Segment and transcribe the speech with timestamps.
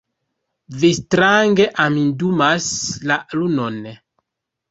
[0.83, 2.71] Vi strange amindumas
[3.11, 3.77] la lunon!